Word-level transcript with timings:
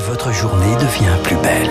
Votre 0.00 0.32
journée 0.32 0.74
devient 0.76 1.16
plus 1.22 1.36
belle. 1.36 1.70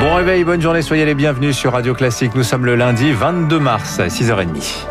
Bon 0.00 0.14
réveil, 0.14 0.44
bonne 0.44 0.60
journée, 0.60 0.80
soyez 0.80 1.04
les 1.04 1.14
bienvenus 1.14 1.56
sur 1.56 1.72
Radio 1.72 1.94
Classique. 1.94 2.34
Nous 2.34 2.44
sommes 2.44 2.64
le 2.64 2.76
lundi 2.76 3.12
22 3.12 3.58
mars, 3.58 4.00
6h30. 4.00 4.86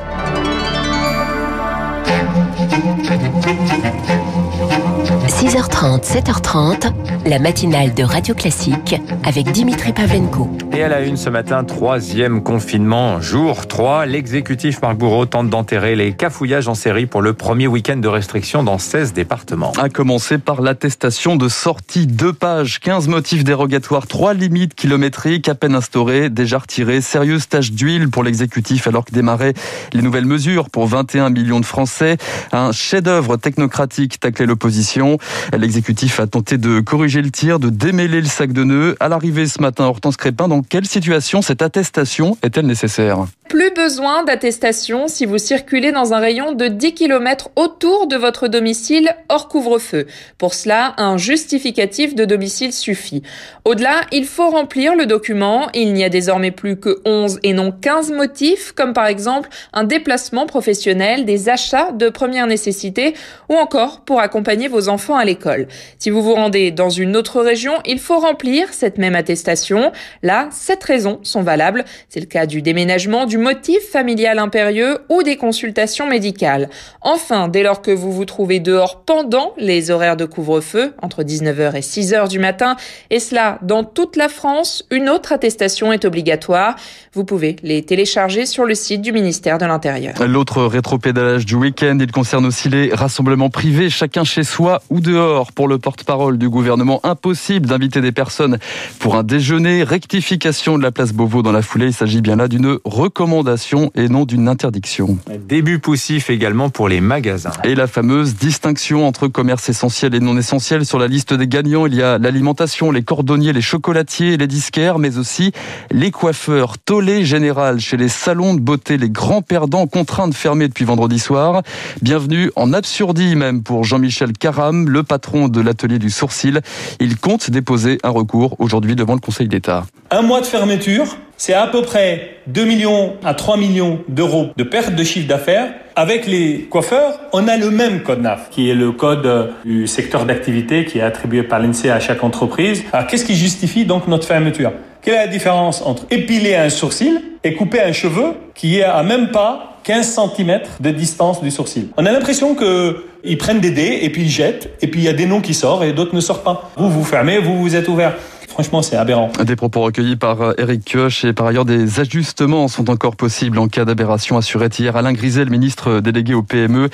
6h30, 5.46 6.04
7h30, 6.04 6.92
la 7.28 7.38
matinale 7.38 7.94
de 7.94 8.02
Radio 8.02 8.34
Classique 8.34 8.96
avec 9.24 9.52
Dimitri 9.52 9.94
Pavlenko. 9.94 10.50
Et 10.74 10.82
à 10.82 10.90
la 10.90 11.02
une 11.02 11.18
ce 11.18 11.30
matin, 11.30 11.64
troisième 11.64 12.42
confinement, 12.42 13.22
jour 13.22 13.68
3. 13.68 14.08
L'exécutif 14.08 14.82
Marc 14.82 14.98
Bourreau 14.98 15.28
tente 15.28 15.52
d'enterrer 15.52 15.96
les 15.96 16.14
cafouillages 16.14 16.68
en 16.68 16.74
série 16.74 17.06
pour 17.06 17.22
le 17.22 17.34
premier 17.34 17.68
week-end 17.68 17.98
de 17.98 18.08
restriction 18.08 18.64
dans 18.64 18.80
16 18.80 19.14
départements. 19.14 19.72
A 19.78 19.90
commencer 19.90 20.40
par 20.40 20.64
l'attestation 20.64 21.36
de 21.36 21.48
sortie, 21.48 22.08
deux 22.08 22.34
pages, 22.34 22.80
15 22.80 23.08
motifs 23.08 23.44
dérogatoires, 23.44 24.08
trois 24.08 24.34
limites 24.34 24.74
kilométriques 24.74 25.48
à 25.48 25.54
peine 25.54 25.76
instaurées, 25.76 26.32
déjà 26.32 26.58
retirées, 26.58 27.02
sérieuse 27.02 27.48
tâche 27.48 27.72
d'huile 27.72 28.10
pour 28.10 28.24
l'exécutif 28.24 28.88
alors 28.88 29.06
que 29.06 29.12
démarraient 29.12 29.54
les 29.94 30.02
nouvelles 30.02 30.26
mesures 30.26 30.72
pour 30.72 30.88
21 30.88 31.30
millions 31.30 31.60
de 31.60 31.66
Français, 31.66 32.18
un 32.52 32.72
chef-d'œuvre 32.72 33.38
technocratique 33.38 34.20
taclait 34.20 34.48
l'opposition. 34.48 35.20
L'exécutif 35.58 36.20
a 36.20 36.28
tenté 36.28 36.58
de 36.58 36.80
corriger 36.80 37.22
le 37.22 37.32
tir, 37.32 37.60
de 37.60 37.70
démêler 37.70 38.22
le 38.22 38.28
sac 38.28 38.52
de 38.52 38.64
nœuds. 38.64 38.96
À 39.00 39.10
l'arrivée 39.10 39.48
ce 39.48 39.62
matin, 39.62 39.86
Hortense 39.86 40.18
Crépin, 40.18 40.48
dans 40.48 40.62
quelle 40.62 40.86
situation 40.86 41.42
cette 41.42 41.62
attestation 41.62 42.38
est-elle 42.44 42.66
nécessaire? 42.66 43.26
Plus 43.48 43.72
besoin 43.72 44.24
d'attestation 44.24 45.08
si 45.08 45.26
vous 45.26 45.38
circulez 45.38 45.92
dans 45.92 46.14
un 46.14 46.20
rayon 46.20 46.54
de 46.54 46.68
10 46.68 46.94
km 46.94 47.50
autour 47.56 48.08
de 48.08 48.16
votre 48.16 48.48
domicile 48.48 49.16
hors 49.30 49.48
couvre-feu. 49.48 50.08
Pour 50.38 50.54
cela, 50.54 50.94
un 50.98 51.18
justificatif 51.18 52.16
de 52.16 52.26
domicile 52.26 52.74
suffit. 52.74 53.22
Au-delà, 53.64 54.02
il 54.12 54.26
faut 54.26 54.50
remplir 54.50 54.96
le 54.96 55.06
document. 55.06 55.70
Il 55.74 55.94
n'y 55.94 56.04
a 56.04 56.10
désormais 56.10 56.52
plus 56.52 56.80
que 56.80 57.02
11 57.06 57.40
et 57.44 57.54
non 57.54 57.72
15 57.72 58.12
motifs, 58.12 58.72
comme 58.72 58.94
par 58.94 59.08
exemple 59.08 59.50
un 59.74 59.84
déplacement 59.84 60.48
professionnel, 60.48 61.26
des 61.26 61.50
achats 61.50 61.92
de 61.92 62.10
première 62.10 62.48
nécessité 62.48 63.14
ou 63.50 63.56
encore 63.56 64.02
pour 64.02 64.20
accompagner 64.20 64.68
vos 64.68 64.90
enfants 64.90 65.16
à 65.16 65.26
l'école. 65.26 65.68
Si 66.00 66.10
vous 66.10 66.22
vous 66.22 66.36
rendez 66.36 66.72
dans 66.72 66.90
une 66.90 67.16
autre 67.16 67.42
région, 67.42 67.74
il 67.86 68.00
faut 68.00 68.20
remplir 68.20 68.74
cette 68.74 68.98
même 68.98 69.16
attestation. 69.16 69.92
Là, 70.24 70.50
sept 70.52 70.84
raisons 70.84 71.20
sont 71.24 71.44
valables. 71.44 71.86
C'est 72.10 72.20
le 72.20 72.26
cas 72.26 72.46
du 72.46 72.62
déménagement, 72.62 73.26
du 73.26 73.35
du 73.36 73.42
motif 73.42 73.82
familial 73.92 74.40
impérieux 74.40 75.00
ou 75.10 75.22
des 75.22 75.36
consultations 75.36 76.08
médicales. 76.08 76.70
Enfin, 77.02 77.50
dès 77.50 77.64
lors 77.64 77.82
que 77.82 77.92
vous 77.92 78.14
vous 78.14 78.24
trouvez 78.24 78.62
dehors 78.62 79.02
pendant 79.06 79.54
les 79.58 79.92
horaires 79.92 80.16
de 80.16 80.24
couvre-feu, 80.24 80.94
entre 81.02 81.22
19h 81.22 81.76
et 81.76 81.82
6h 81.82 82.30
du 82.30 82.40
matin, 82.40 82.78
et 83.10 83.20
cela 83.20 83.60
dans 83.62 83.84
toute 83.84 84.16
la 84.16 84.30
France, 84.30 84.86
une 84.90 85.10
autre 85.10 85.34
attestation 85.34 85.92
est 85.92 86.06
obligatoire. 86.06 86.78
Vous 87.12 87.26
pouvez 87.26 87.58
les 87.62 87.84
télécharger 87.84 88.46
sur 88.46 88.64
le 88.64 88.74
site 88.74 89.02
du 89.02 89.12
ministère 89.12 89.58
de 89.58 89.66
l'Intérieur. 89.66 90.16
L'autre 90.26 90.64
rétropédalage 90.64 91.46
du 91.46 91.56
week-end, 91.56 91.98
il 92.00 92.14
concerne 92.14 92.46
aussi 92.46 92.70
les 92.70 92.94
rassemblements 92.94 93.50
privés, 93.50 93.90
chacun 93.90 94.24
chez 94.24 94.44
soi 94.44 94.82
ou 94.90 95.02
dehors. 95.02 95.52
Pour 95.52 95.68
le 95.68 95.78
porte-parole 95.78 96.38
du 96.38 96.48
gouvernement, 96.48 97.02
impossible 97.04 97.68
d'inviter 97.68 98.00
des 98.00 98.14
personnes 98.14 98.60
pour 99.00 99.18
un 99.18 99.24
déjeuner. 99.24 99.84
Rectification 99.84 100.78
de 100.78 100.84
la 100.84 100.92
place 100.92 101.12
Beauvau 101.12 101.42
dans 101.42 101.52
la 101.52 101.62
foulée, 101.62 101.88
il 101.88 101.94
s'agit 101.94 102.22
bien 102.22 102.38
là 102.38 102.48
d'une 102.48 102.78
recommandation 102.86 103.25
recommandation 103.26 103.92
et 103.96 104.08
non 104.08 104.26
d'une 104.26 104.48
interdiction. 104.48 105.18
Début 105.48 105.80
poussif 105.80 106.30
également 106.30 106.70
pour 106.70 106.88
les 106.88 107.02
magasins. 107.02 107.52
Et 107.64 107.74
la 107.74 107.88
fameuse 107.88 108.36
distinction 108.36 109.08
entre 109.08 109.28
commerce 109.28 109.68
essentiel 109.68 110.14
et 110.14 110.20
non 110.20 110.38
essentiel. 110.38 110.86
Sur 110.86 111.00
la 111.00 111.08
liste 111.08 111.34
des 111.34 111.48
gagnants, 111.48 111.88
il 111.88 111.96
y 111.96 112.04
a 112.04 112.20
l'alimentation, 112.20 112.92
les 112.92 113.02
cordonniers, 113.02 113.52
les 113.52 113.62
chocolatiers, 113.62 114.38
les 114.38 114.46
disquaires, 114.46 115.00
mais 115.00 115.18
aussi 115.18 115.54
les 115.90 116.12
coiffeurs. 116.12 116.78
Tollé 116.78 117.26
général 117.26 117.80
chez 117.80 117.98
les 117.98 118.10
salons 118.10 118.54
de 118.54 118.60
beauté, 118.60 119.00
les 119.00 119.10
grands 119.10 119.42
perdants 119.42 119.88
contraints 119.88 120.28
de 120.28 120.36
fermer 120.36 120.68
depuis 120.68 120.86
vendredi 120.86 121.18
soir. 121.18 121.64
Bienvenue 122.04 122.52
en 122.56 122.74
absurdie 122.74 123.36
même 123.36 123.64
pour 123.64 123.86
Jean-Michel 123.86 124.34
Caram, 124.34 124.88
le 124.88 125.02
patron 125.02 125.48
de 125.48 125.62
l'atelier 125.62 125.98
du 125.98 126.12
sourcil. 126.12 126.62
Il 127.00 127.18
compte 127.18 127.50
déposer 127.50 127.98
un 128.04 128.12
recours 128.12 128.56
aujourd'hui 128.60 128.96
devant 128.96 129.16
le 129.16 129.20
Conseil 129.20 129.48
d'État. 129.48 129.88
Un 130.12 130.22
mois 130.22 130.42
de 130.42 130.46
fermeture 130.46 131.18
c'est 131.38 131.54
à 131.54 131.68
peu 131.68 131.82
près 131.82 132.38
2 132.48 132.66
millions 132.66 133.14
à 133.24 133.34
3 133.34 133.58
millions 133.58 134.00
d'euros 134.08 134.48
de 134.56 134.64
perte 134.64 134.96
de 134.96 135.04
chiffre 135.04 135.28
d'affaires. 135.28 135.68
Avec 135.96 136.28
les 136.28 136.68
coiffeurs, 136.70 137.20
on 137.32 137.48
a 137.48 137.58
le 137.58 137.70
même 137.72 138.02
code 138.02 138.22
NAF, 138.22 138.50
qui 138.50 138.70
est 138.70 138.74
le 138.74 138.92
code 138.92 139.54
du 139.64 139.88
secteur 139.88 140.26
d'activité 140.26 140.86
qui 140.86 141.00
est 141.00 141.02
attribué 141.02 141.44
par 141.44 141.60
l'INSEE 141.60 141.90
à 141.90 142.00
chaque 142.00 142.24
entreprise. 142.24 142.84
Alors 142.92 143.08
qu'est-ce 143.08 143.26
qui 143.26 143.36
justifie 143.36 143.86
donc 143.86 144.08
notre 144.08 144.28
fermeture? 144.28 144.72
Quelle 145.02 145.14
est 145.14 145.18
la 145.18 145.28
différence 145.28 145.82
entre 145.84 146.06
épiler 146.10 146.56
un 146.56 146.70
sourcil 146.70 147.22
et 147.44 147.54
couper 147.54 147.80
un 147.80 147.92
cheveu 147.92 148.34
qui 148.56 148.80
est 148.80 148.84
à 148.84 149.04
même 149.04 149.30
pas 149.30 149.78
15 149.84 150.20
cm 150.36 150.62
de 150.80 150.90
distance 150.90 151.42
du 151.42 151.52
sourcil? 151.52 151.90
On 151.96 152.06
a 152.06 152.12
l'impression 152.12 152.56
que 152.56 153.06
ils 153.24 153.38
prennent 153.38 153.60
des 153.60 153.72
dés 153.72 154.00
et 154.02 154.10
puis 154.10 154.24
ils 154.24 154.30
jettent 154.30 154.70
et 154.82 154.88
puis 154.88 155.02
il 155.02 155.04
y 155.04 155.10
a 155.10 155.14
des 155.14 155.26
noms 155.26 155.42
qui 155.42 155.54
sortent 155.54 155.84
et 155.84 155.94
d'autres 155.94 156.16
ne 156.16 156.22
sortent 156.22 156.44
pas. 156.44 156.72
Vous 156.78 156.90
vous 156.90 157.04
fermez, 157.04 157.40
vous 157.40 157.58
vous 157.62 157.76
êtes 157.76 157.88
ouvert. 157.88 158.14
Franchement, 158.56 158.82
c'est 158.82 158.96
aberrant. 158.96 159.34
Des 159.44 159.58
propos 159.58 159.82
recueillis 159.82 160.16
par 160.16 160.58
Eric 160.58 160.96
euh, 160.96 161.10
Kioch 161.10 161.26
et 161.26 161.34
par 161.34 161.48
ailleurs 161.48 161.66
des 161.66 162.00
ajustements 162.00 162.70
sont 162.70 162.90
encore 162.90 163.18
possibles 163.18 163.60
en 163.60 163.68
cas 163.68 163.84
d'aberration, 163.84 164.38
assurait 164.38 164.70
hier 164.80 164.96
Alain 164.96 165.12
Griset, 165.12 165.44
le 165.44 165.52
ministre 165.52 166.00
délégué 166.00 166.34
au 166.34 166.42
PME. 166.42 166.88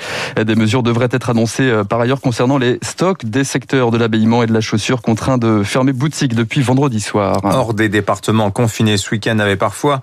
Des 0.44 0.56
mesures 0.56 0.82
devraient 0.82 1.10
être 1.12 1.30
annoncées 1.30 1.70
euh, 1.70 1.84
par 1.84 2.00
ailleurs 2.00 2.20
concernant 2.20 2.58
les 2.58 2.80
stocks 2.82 3.24
des 3.24 3.44
secteurs 3.44 3.92
de 3.92 3.96
l'habillement 3.96 4.42
et 4.42 4.46
de 4.46 4.52
la 4.52 4.60
chaussure 4.60 5.02
contraints 5.02 5.38
de 5.38 5.62
fermer 5.62 5.92
boutique 5.92 6.34
depuis 6.34 6.62
vendredi 6.62 6.98
soir. 6.98 7.38
Hors 7.44 7.74
des 7.74 7.88
départements 7.88 8.50
confinés 8.50 8.96
ce 8.96 9.12
week-end 9.12 9.38
avait 9.38 9.54
parfois 9.54 10.00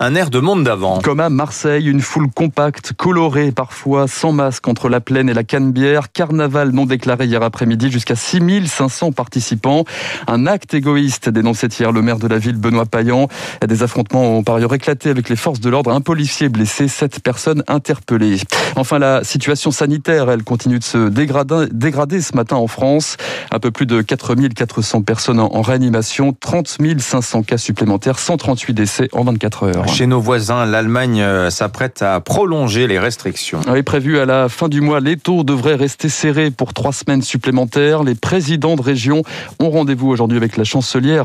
un 0.00 0.14
air 0.14 0.30
de 0.30 0.38
monde 0.38 0.64
d'avant. 0.64 1.02
Comme 1.02 1.20
à 1.20 1.28
Marseille, 1.28 1.90
une 1.90 2.00
foule 2.00 2.30
compacte, 2.34 2.94
colorée 2.94 3.52
parfois, 3.52 4.08
sans 4.08 4.32
masque 4.32 4.66
entre 4.66 4.88
la 4.88 5.02
plaine 5.02 5.28
et 5.28 5.34
la 5.34 5.44
Canebière. 5.44 6.10
Carnaval 6.10 6.70
non 6.70 6.86
déclaré 6.86 7.26
hier 7.26 7.42
après-midi, 7.42 7.90
jusqu'à 7.90 8.16
6500 8.16 9.12
participants. 9.12 9.84
Un 10.26 10.46
acte 10.46 10.72
égoïste 10.72 11.01
dénonçait 11.28 11.68
hier 11.78 11.92
le 11.92 12.02
maire 12.02 12.18
de 12.18 12.26
la 12.26 12.38
ville, 12.38 12.56
Benoît 12.56 12.86
Payan. 12.86 13.28
Des 13.66 13.82
affrontements 13.82 14.38
ont 14.38 14.42
par 14.42 14.56
ailleurs 14.56 14.74
éclaté 14.74 15.10
avec 15.10 15.28
les 15.28 15.36
forces 15.36 15.60
de 15.60 15.70
l'ordre. 15.70 15.92
Un 15.92 16.00
policier 16.00 16.48
blessé, 16.48 16.88
sept 16.88 17.20
personnes 17.20 17.62
interpellées. 17.68 18.38
Enfin, 18.76 18.98
la 18.98 19.24
situation 19.24 19.70
sanitaire, 19.70 20.30
elle 20.30 20.44
continue 20.44 20.78
de 20.78 20.84
se 20.84 21.08
dégrader, 21.08 21.66
dégrader 21.72 22.20
ce 22.20 22.36
matin 22.36 22.56
en 22.56 22.66
France. 22.66 23.16
Un 23.50 23.58
peu 23.58 23.70
plus 23.70 23.86
de 23.86 24.02
4400 24.02 25.02
personnes 25.02 25.40
en 25.40 25.62
réanimation, 25.62 26.34
30 26.38 26.78
500 26.98 27.42
cas 27.42 27.58
supplémentaires, 27.58 28.18
138 28.18 28.74
décès 28.74 29.08
en 29.12 29.24
24 29.24 29.62
heures. 29.64 29.88
Chez 29.88 30.06
nos 30.06 30.20
voisins, 30.20 30.66
l'Allemagne 30.66 31.20
euh, 31.20 31.50
s'apprête 31.50 32.02
à 32.02 32.20
prolonger 32.20 32.86
les 32.86 32.98
restrictions. 32.98 33.60
Oui, 33.68 33.82
prévu 33.82 34.18
à 34.18 34.26
la 34.26 34.48
fin 34.48 34.68
du 34.68 34.80
mois, 34.80 35.00
les 35.00 35.16
taux 35.16 35.44
devraient 35.44 35.74
rester 35.74 36.08
serrés 36.08 36.50
pour 36.50 36.74
trois 36.74 36.92
semaines 36.92 37.22
supplémentaires. 37.22 38.02
Les 38.02 38.14
présidents 38.14 38.76
de 38.76 38.82
région 38.82 39.22
ont 39.60 39.70
rendez-vous 39.70 40.08
aujourd'hui 40.08 40.36
avec 40.36 40.56
la 40.56 40.64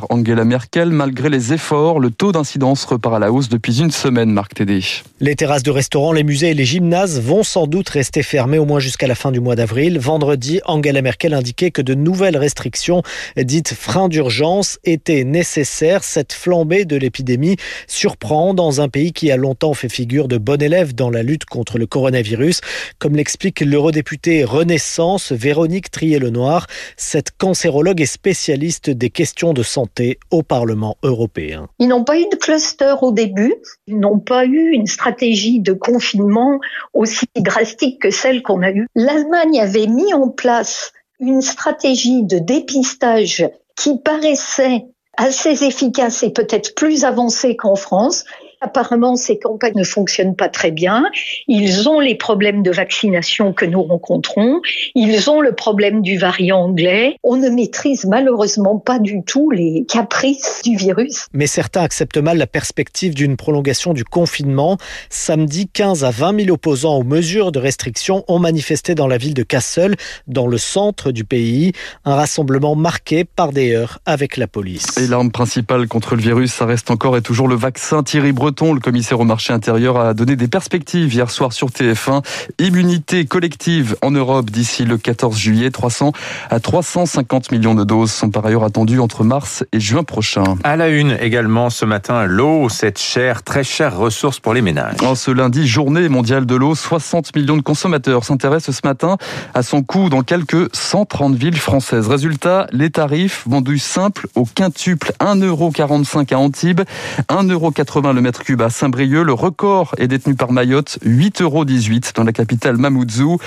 Angela 0.09 0.45
Merkel. 0.45 0.91
Malgré 0.91 1.29
les 1.29 1.51
efforts, 1.51 1.99
le 1.99 2.09
taux 2.09 2.31
d'incidence 2.31 2.85
repart 2.85 3.15
à 3.15 3.19
la 3.19 3.31
hausse 3.33 3.49
depuis 3.49 3.81
une 3.81 3.91
semaine, 3.91 4.31
Marc 4.31 4.53
Tédé. 4.53 4.79
Les 5.19 5.35
terrasses 5.35 5.63
de 5.63 5.71
restaurants, 5.71 6.13
les 6.13 6.23
musées 6.23 6.51
et 6.51 6.53
les 6.53 6.63
gymnases 6.63 7.19
vont 7.19 7.43
sans 7.43 7.67
doute 7.67 7.89
rester 7.89 8.23
fermés 8.23 8.59
au 8.59 8.65
moins 8.65 8.79
jusqu'à 8.79 9.07
la 9.07 9.15
fin 9.15 9.31
du 9.31 9.41
mois 9.41 9.55
d'avril. 9.55 9.99
Vendredi, 9.99 10.61
Angela 10.65 11.01
Merkel 11.01 11.33
indiquait 11.33 11.71
que 11.71 11.81
de 11.81 11.95
nouvelles 11.95 12.37
restrictions, 12.37 13.03
dites 13.35 13.73
freins 13.73 14.07
d'urgence, 14.07 14.79
étaient 14.85 15.25
nécessaires. 15.25 16.03
Cette 16.03 16.31
flambée 16.31 16.85
de 16.85 16.95
l'épidémie 16.95 17.57
surprend 17.87 18.53
dans 18.53 18.79
un 18.79 18.87
pays 18.87 19.11
qui 19.11 19.31
a 19.31 19.37
longtemps 19.37 19.73
fait 19.73 19.89
figure 19.89 20.29
de 20.29 20.37
bon 20.37 20.61
élève 20.61 20.95
dans 20.95 21.09
la 21.09 21.23
lutte 21.23 21.45
contre 21.45 21.77
le 21.77 21.87
coronavirus. 21.87 22.61
Comme 22.99 23.15
l'explique 23.15 23.59
l'eurodéputée 23.59 24.45
Renaissance, 24.45 25.33
Véronique 25.33 25.91
Trier-Lenoir, 25.91 26.67
cette 26.95 27.31
cancérologue 27.37 27.99
est 27.99 28.05
spécialiste 28.05 28.89
des 28.89 29.09
questions 29.09 29.53
de 29.53 29.56
santé 29.63 30.19
au 30.31 30.43
Parlement 30.43 30.97
européen. 31.03 31.67
Ils 31.79 31.87
n'ont 31.87 32.03
pas 32.03 32.19
eu 32.19 32.27
de 32.31 32.35
cluster 32.35 32.95
au 33.01 33.11
début, 33.11 33.55
ils 33.87 33.99
n'ont 33.99 34.19
pas 34.19 34.45
eu 34.45 34.71
une 34.71 34.87
stratégie 34.87 35.59
de 35.59 35.73
confinement 35.73 36.59
aussi 36.93 37.25
drastique 37.35 38.01
que 38.01 38.11
celle 38.11 38.43
qu'on 38.43 38.61
a 38.61 38.71
eue. 38.71 38.87
L'Allemagne 38.95 39.59
avait 39.59 39.87
mis 39.87 40.13
en 40.13 40.29
place 40.29 40.91
une 41.19 41.41
stratégie 41.41 42.23
de 42.23 42.39
dépistage 42.39 43.47
qui 43.75 43.97
paraissait 43.99 44.85
assez 45.17 45.63
efficace 45.63 46.23
et 46.23 46.31
peut-être 46.31 46.75
plus 46.75 47.03
avancée 47.03 47.55
qu'en 47.55 47.75
France. 47.75 48.23
Apparemment, 48.59 49.15
ces 49.15 49.37
campagnes 49.37 49.75
ne 49.75 49.83
fonctionnent 49.83 50.35
pas 50.35 50.49
très 50.49 50.71
bien. 50.71 51.05
Ils 51.47 51.87
ont 51.87 51.99
les 51.99 52.15
problèmes 52.15 52.63
de 52.63 52.71
vaccination 52.71 53.53
que 53.53 53.65
nous 53.65 53.83
rencontrons. 53.83 54.61
Ils 54.95 55.29
ont 55.29 55.41
le 55.41 55.53
problème 55.53 56.01
du 56.01 56.17
variant 56.17 56.61
anglais. 56.61 57.17
On 57.23 57.35
ne 57.35 57.49
maîtrise 57.49 58.05
malheureusement 58.05 58.79
pas 58.79 58.97
du 58.97 59.21
tout 59.23 59.51
les 59.51 59.85
caprices 59.87 60.61
du 60.63 60.75
virus. 60.75 61.27
Mais 61.33 61.45
certains 61.45 61.83
acceptent 61.83 62.17
mal 62.17 62.37
la 62.39 62.47
perspective 62.47 63.13
d'une 63.13 63.37
prolongation 63.37 63.93
du 63.93 64.03
confinement. 64.03 64.77
Samedi, 65.09 65.69
15 65.71 66.03
à 66.03 66.09
20 66.09 66.45
000 66.45 66.51
opposants 66.51 66.97
aux 66.97 67.03
mesures 67.03 67.51
de 67.51 67.59
restriction 67.59 68.23
ont 68.27 68.39
manifesté 68.39 68.95
dans 68.95 69.07
la 69.07 69.17
ville 69.17 69.35
de 69.35 69.43
Kassel, 69.43 69.95
dans 70.25 70.47
le 70.47 70.57
centre 70.57 71.11
du 71.11 71.23
pays. 71.23 71.73
Un 72.05 72.15
rassemblement 72.15 72.75
marqué 72.75 73.23
par 73.23 73.51
des 73.53 73.75
heurts 73.75 73.99
avec 74.05 74.35
la 74.35 74.47
police. 74.47 74.97
Et 74.97 75.05
l'arme 75.05 75.31
principale 75.31 75.87
contre 75.87 76.15
le 76.15 76.21
virus, 76.21 76.53
ça 76.53 76.65
reste 76.65 76.89
encore 76.89 77.17
et 77.17 77.21
toujours 77.21 77.47
le 77.47 77.55
vaccin. 77.55 78.01
Thierry 78.01 78.31
Breton, 78.31 78.46
le 78.47 78.79
commissaire 78.79 79.19
au 79.19 79.23
marché 79.23 79.53
intérieur, 79.53 79.99
a 79.99 80.13
donné 80.13 80.35
des 80.35 80.47
perspectives 80.47 81.13
hier 81.13 81.29
soir 81.29 81.53
sur 81.53 81.67
TF1. 81.69 82.23
Immunité 82.59 83.25
collective 83.25 83.95
en 84.01 84.11
Europe 84.11 84.49
d'ici 84.49 84.85
le 84.85 84.97
14 84.97 85.37
juillet. 85.37 85.69
300 85.69 86.11
à 86.49 86.59
350 86.59 87.51
millions 87.51 87.75
de 87.75 87.83
doses 87.83 88.11
sont 88.11 88.29
par 88.29 88.45
ailleurs 88.45 88.63
attendues 88.63 88.99
entre 88.99 89.23
mars 89.23 89.65
et 89.73 89.79
juin 89.79 90.03
prochain. 90.03 90.43
À 90.63 90.75
la 90.75 90.87
une 90.89 91.17
également 91.19 91.69
ce 91.69 91.85
matin, 91.85 92.25
l'eau, 92.25 92.69
cette 92.69 92.99
chère, 92.99 93.43
très 93.43 93.63
chère 93.63 93.97
ressource 93.97 94.39
pour 94.39 94.53
les 94.53 94.61
ménages. 94.61 94.95
En 95.03 95.15
ce 95.15 95.31
lundi, 95.31 95.67
journée 95.67 96.07
mondiale 96.09 96.45
de 96.45 96.55
l'eau, 96.55 96.73
60 96.73 97.35
millions 97.35 97.57
de 97.57 97.61
consommateurs 97.61 98.23
s'intéressent 98.23 98.75
ce 98.75 98.87
matin 98.87 99.17
à 99.53 99.63
son 99.63 99.83
coût 99.83 100.09
dans 100.09 100.21
quelques 100.21 100.73
130 100.73 101.35
villes 101.35 101.59
françaises. 101.59 102.07
Résultat, 102.07 102.67
les 102.71 102.89
tarifs 102.89 103.43
vendus 103.45 103.79
simples 103.79 104.27
au 104.35 104.45
quintuple, 104.45 105.11
1,45€ 105.19 106.33
à 106.33 106.37
Antibes, 106.37 106.81
1,80€ 107.29 108.13
le 108.13 108.21
mètre 108.21 108.36
cube 108.43 108.61
à 108.61 108.69
Saint-Brieuc. 108.69 109.23
Le 109.23 109.33
record 109.33 109.95
est 109.97 110.07
détenu 110.07 110.35
par 110.35 110.51
Mayotte, 110.51 110.99
8,18€ 111.05 112.15
dans 112.15 112.23
la 112.23 112.33
capitale 112.33 112.77
Mamoudzou. 112.77 113.37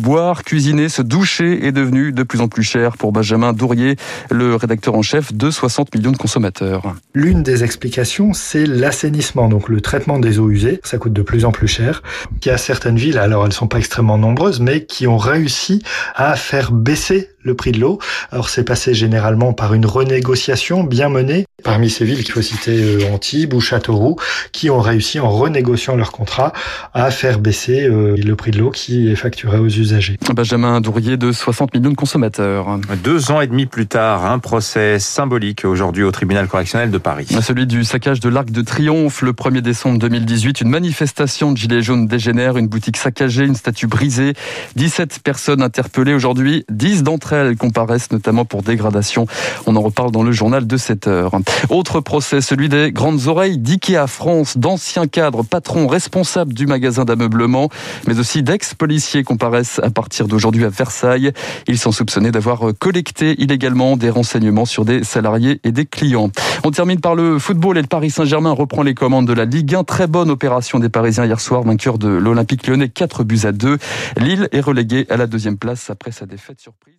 Boire, 0.00 0.44
cuisiner, 0.44 0.88
se 0.88 1.02
doucher 1.02 1.66
est 1.66 1.72
devenu 1.72 2.12
de 2.12 2.22
plus 2.22 2.40
en 2.40 2.48
plus 2.48 2.62
cher 2.62 2.96
pour 2.96 3.12
Benjamin 3.12 3.52
Dourier, 3.52 3.96
le 4.30 4.54
rédacteur 4.54 4.94
en 4.94 5.02
chef 5.02 5.32
de 5.32 5.50
60 5.50 5.94
millions 5.94 6.12
de 6.12 6.16
consommateurs. 6.16 6.94
L'une 7.14 7.42
des 7.42 7.64
explications, 7.64 8.32
c'est 8.32 8.66
l'assainissement, 8.66 9.48
donc 9.48 9.68
le 9.68 9.80
traitement 9.80 10.18
des 10.18 10.38
eaux 10.38 10.50
usées. 10.50 10.80
Ça 10.84 10.98
coûte 10.98 11.12
de 11.12 11.22
plus 11.22 11.44
en 11.44 11.52
plus 11.52 11.68
cher. 11.68 12.02
Il 12.42 12.48
y 12.48 12.50
a 12.50 12.58
certaines 12.58 12.96
villes, 12.96 13.18
alors 13.18 13.46
elles 13.46 13.52
sont 13.52 13.68
pas 13.68 13.78
extrêmement 13.78 14.18
nombreuses, 14.18 14.60
mais 14.60 14.84
qui 14.84 15.06
ont 15.06 15.18
réussi 15.18 15.82
à 16.14 16.36
faire 16.36 16.72
baisser 16.72 17.30
le 17.42 17.54
prix 17.54 17.72
de 17.72 17.80
l'eau. 17.80 17.98
Alors 18.30 18.48
c'est 18.48 18.64
passé 18.64 18.94
généralement 18.94 19.52
par 19.52 19.74
une 19.74 19.86
renégociation 19.86 20.84
bien 20.84 21.08
menée. 21.08 21.44
Parmi 21.62 21.90
ces 21.90 22.04
villes 22.04 22.22
qu'il 22.24 22.32
faut 22.32 22.42
citer 22.42 22.82
euh, 22.82 23.12
Antibes 23.12 23.52
ou 23.52 23.60
Châteauroux, 23.60 24.16
qui 24.52 24.70
ont 24.70 24.80
réussi 24.80 25.20
en 25.20 25.28
renégociant 25.28 25.94
leur 25.94 26.10
contrat 26.10 26.52
à 26.94 27.10
faire 27.10 27.38
baisser 27.38 27.84
euh, 27.84 28.16
le 28.16 28.36
prix 28.36 28.50
de 28.50 28.58
l'eau 28.58 28.70
qui 28.70 29.10
est 29.10 29.16
facturé 29.16 29.58
aux 29.58 29.68
usagers. 29.68 30.16
Benjamin 30.34 30.80
Dourier 30.80 31.16
de 31.16 31.32
60 31.32 31.74
millions 31.74 31.90
de 31.90 31.96
consommateurs. 31.96 32.78
Deux 33.04 33.30
ans 33.30 33.40
et 33.40 33.46
demi 33.46 33.66
plus 33.66 33.86
tard, 33.86 34.24
un 34.24 34.38
procès 34.38 34.98
symbolique 34.98 35.64
aujourd'hui 35.64 36.02
au 36.02 36.10
tribunal 36.10 36.48
correctionnel 36.48 36.90
de 36.90 36.98
Paris. 36.98 37.26
Celui 37.42 37.66
du 37.66 37.84
saccage 37.84 38.20
de 38.20 38.28
l'Arc 38.28 38.50
de 38.50 38.62
Triomphe 38.62 39.22
le 39.22 39.32
1er 39.32 39.60
décembre 39.60 39.98
2018. 39.98 40.62
Une 40.62 40.70
manifestation 40.70 41.52
de 41.52 41.56
gilets 41.56 41.82
jaunes 41.82 42.06
dégénère, 42.06 42.56
une 42.56 42.68
boutique 42.68 42.96
saccagée, 42.96 43.44
une 43.44 43.54
statue 43.54 43.86
brisée. 43.86 44.34
17 44.76 45.20
personnes 45.22 45.62
interpellées 45.62 46.14
aujourd'hui. 46.14 46.64
10 46.70 47.02
d'entre 47.30 47.48
elles 47.50 47.56
comparaissent 47.56 48.10
notamment 48.10 48.44
pour 48.44 48.62
dégradation. 48.62 49.26
On 49.66 49.76
en 49.76 49.80
reparle 49.80 50.10
dans 50.10 50.22
le 50.22 50.32
journal 50.32 50.66
de 50.66 50.76
7 50.76 51.06
heures. 51.06 51.32
Autre 51.68 52.00
procès, 52.00 52.40
celui 52.40 52.68
des 52.68 52.92
grandes 52.92 53.26
oreilles 53.26 53.58
d'IKEA 53.58 54.06
France. 54.06 54.58
D'anciens 54.58 55.06
cadres, 55.06 55.42
patrons, 55.42 55.86
responsables 55.86 56.54
du 56.54 56.66
magasin 56.66 57.04
d'ameublement, 57.04 57.68
mais 58.06 58.18
aussi 58.18 58.42
d'ex-policiers 58.42 59.22
comparaissent 59.22 59.80
à 59.82 59.90
partir 59.90 60.26
d'aujourd'hui 60.28 60.64
à 60.64 60.68
Versailles. 60.68 61.32
Ils 61.66 61.78
sont 61.78 61.92
soupçonnés 61.92 62.30
d'avoir 62.30 62.60
collecté 62.78 63.40
illégalement 63.40 63.96
des 63.96 64.10
renseignements 64.10 64.64
sur 64.64 64.84
des 64.84 65.04
salariés 65.04 65.60
et 65.64 65.72
des 65.72 65.86
clients. 65.86 66.30
On 66.64 66.70
termine 66.70 67.00
par 67.00 67.14
le 67.14 67.38
football 67.38 67.78
et 67.78 67.82
le 67.82 67.86
Paris 67.86 68.10
Saint-Germain 68.10 68.52
reprend 68.52 68.82
les 68.82 68.94
commandes 68.94 69.26
de 69.26 69.32
la 69.32 69.44
Ligue 69.44 69.74
1. 69.74 69.84
Très 69.84 70.06
bonne 70.06 70.30
opération 70.30 70.78
des 70.78 70.88
Parisiens 70.88 71.24
hier 71.24 71.40
soir, 71.40 71.62
vainqueur 71.62 71.98
de 71.98 72.08
l'Olympique 72.08 72.66
lyonnais 72.66 72.88
4 72.88 73.24
buts 73.24 73.40
à 73.44 73.52
2. 73.52 73.78
Lille 74.18 74.48
est 74.52 74.60
relégué 74.60 75.06
à 75.10 75.16
la 75.16 75.26
deuxième 75.26 75.58
place 75.58 75.90
après 75.90 76.12
sa 76.12 76.26
défaite 76.26 76.60
surprise. 76.60 76.94